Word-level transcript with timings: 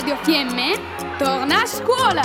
Radio 0.00 0.16
Fiemme 0.22 0.78
torna 1.18 1.60
a 1.60 1.66
scuola! 1.66 2.22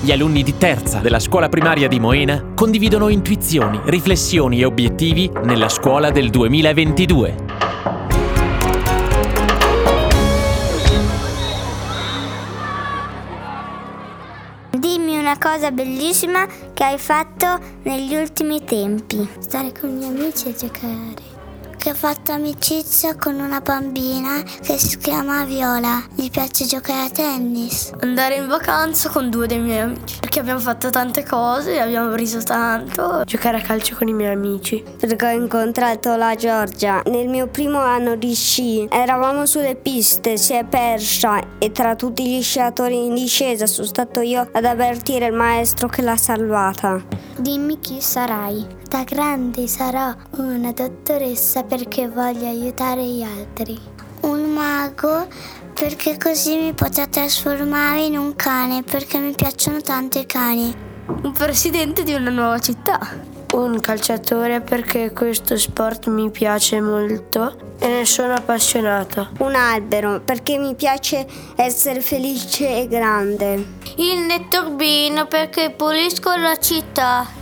Gli 0.00 0.10
alunni 0.10 0.42
di 0.42 0.58
terza 0.58 0.98
della 0.98 1.20
scuola 1.20 1.48
primaria 1.48 1.86
di 1.86 2.00
Moena 2.00 2.44
condividono 2.56 3.08
intuizioni, 3.08 3.82
riflessioni 3.84 4.60
e 4.60 4.64
obiettivi 4.64 5.30
nella 5.44 5.68
scuola 5.68 6.10
del 6.10 6.30
2022. 6.30 7.47
Dimmi 14.78 15.18
una 15.18 15.36
cosa 15.38 15.72
bellissima 15.72 16.46
che 16.72 16.84
hai 16.84 16.98
fatto 16.98 17.58
negli 17.82 18.14
ultimi 18.14 18.62
tempi. 18.62 19.28
Stare 19.40 19.72
con 19.72 19.90
i 19.90 19.92
miei 19.94 20.10
amici 20.10 20.50
e 20.50 20.54
giocare. 20.54 21.27
Che 21.78 21.90
ho 21.90 21.94
fatto 21.94 22.32
amicizia 22.32 23.14
con 23.14 23.38
una 23.38 23.60
bambina 23.60 24.42
che 24.42 24.76
si 24.76 24.98
chiama 24.98 25.44
Viola. 25.44 26.02
Gli 26.12 26.28
piace 26.28 26.66
giocare 26.66 27.06
a 27.06 27.08
tennis. 27.08 27.92
Andare 28.00 28.34
in 28.34 28.48
vacanza 28.48 29.08
con 29.08 29.30
due 29.30 29.46
dei 29.46 29.60
miei 29.60 29.82
amici. 29.82 30.18
Perché 30.18 30.40
abbiamo 30.40 30.58
fatto 30.58 30.90
tante 30.90 31.24
cose, 31.24 31.78
abbiamo 31.78 32.14
riso 32.14 32.42
tanto. 32.42 33.22
Giocare 33.24 33.58
a 33.58 33.60
calcio 33.60 33.94
con 33.94 34.08
i 34.08 34.12
miei 34.12 34.34
amici. 34.34 34.82
Perché 34.98 35.26
ho 35.26 35.30
incontrato 35.30 36.16
la 36.16 36.34
Giorgia 36.34 37.00
nel 37.06 37.28
mio 37.28 37.46
primo 37.46 37.78
anno 37.78 38.16
di 38.16 38.34
sci. 38.34 38.88
Eravamo 38.90 39.46
sulle 39.46 39.76
piste, 39.76 40.36
si 40.36 40.54
è 40.54 40.64
persa 40.64 41.58
e 41.58 41.70
tra 41.70 41.94
tutti 41.94 42.26
gli 42.26 42.42
sciatori 42.42 43.06
in 43.06 43.14
discesa 43.14 43.66
sono 43.66 43.86
stato 43.86 44.20
io 44.20 44.48
ad 44.50 44.64
avvertire 44.64 45.26
il 45.26 45.34
maestro 45.34 45.86
che 45.86 46.02
l'ha 46.02 46.16
salvata. 46.16 47.27
Dimmi 47.40 47.78
chi 47.78 48.00
sarai. 48.00 48.66
Da 48.88 49.04
grande 49.04 49.68
sarò 49.68 50.12
una 50.38 50.72
dottoressa 50.72 51.62
perché 51.62 52.08
voglio 52.08 52.48
aiutare 52.48 53.04
gli 53.04 53.22
altri. 53.22 53.78
Un 54.22 54.52
mago 54.52 55.28
perché 55.72 56.18
così 56.18 56.56
mi 56.56 56.72
potrò 56.72 57.06
trasformare 57.08 58.06
in 58.06 58.18
un 58.18 58.34
cane 58.34 58.82
perché 58.82 59.18
mi 59.18 59.32
piacciono 59.36 59.80
tanto 59.80 60.18
i 60.18 60.26
cani. 60.26 60.74
Un 61.06 61.30
presidente 61.30 62.02
di 62.02 62.12
una 62.12 62.30
nuova 62.30 62.58
città. 62.58 62.98
Un 63.50 63.80
calciatore 63.80 64.60
perché 64.60 65.12
questo 65.12 65.56
sport 65.56 66.06
mi 66.08 66.30
piace 66.30 66.80
molto 66.80 67.56
e 67.78 67.88
ne 67.88 68.04
sono 68.04 68.34
appassionato. 68.34 69.30
Un 69.38 69.54
albero 69.54 70.20
perché 70.20 70.58
mi 70.58 70.74
piace 70.74 71.26
essere 71.56 72.00
felice 72.00 72.82
e 72.82 72.88
grande. 72.88 73.54
Il 73.96 74.18
netturbino 74.26 75.26
perché 75.26 75.70
pulisco 75.70 76.36
la 76.36 76.58
città. 76.58 77.37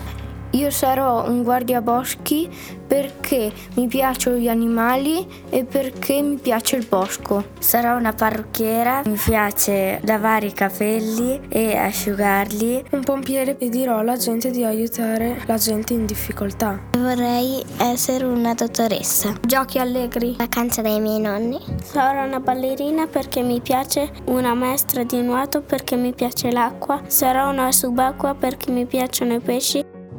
Io 0.57 0.71
sarò 0.71 1.29
un 1.29 1.43
guardiaboschi 1.43 2.49
perché 2.87 3.53
mi 3.75 3.89
piacciono 3.89 4.39
gli 4.39 4.49
animali 4.49 5.45
e 5.51 5.65
perché 5.65 6.23
mi 6.23 6.37
piace 6.37 6.77
il 6.77 6.87
bosco. 6.89 7.45
Sarò 7.59 7.95
una 7.99 8.15
parrucchiera, 8.15 9.03
mi 9.05 9.19
piace 9.23 10.01
lavare 10.05 10.47
i 10.47 10.53
capelli 10.55 11.43
e 11.51 11.77
asciugarli. 11.77 12.85
Un 12.93 13.01
pompiere 13.03 13.59
e 13.59 13.69
dirò 13.69 13.99
alla 13.99 14.17
gente 14.17 14.51
di 14.51 14.65
aiutare 14.65 15.43
la 15.45 15.59
gente 15.59 15.93
in 15.93 16.07
difficoltà. 16.07 16.81
Vorrei 16.97 17.63
essere 17.77 18.25
una 18.25 18.55
dottoressa. 18.55 19.35
Giochi 19.47 19.79
allegri. 19.79 20.37
Vacanza 20.39 20.81
dai 20.81 21.01
miei 21.01 21.21
nonni. 21.21 21.59
Sarò 21.83 22.25
una 22.25 22.41
ballerina 22.41 23.07
perché 23.07 23.43
mi 23.43 23.61
piace, 23.61 24.11
una 24.27 24.55
maestra 24.55 25.05
di 25.05 25.21
nuoto 25.21 25.61
perché 25.61 25.97
mi 25.97 26.15
piace 26.15 26.51
l'acqua. 26.51 27.03
Sarò 27.09 27.51
una 27.51 27.71
subacquea 27.71 28.35
perché 28.35 28.71
mi 28.71 28.87
piacciono 28.87 29.35
i 29.35 29.41
pesci. 29.41 29.96